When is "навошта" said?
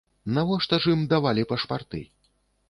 0.37-0.79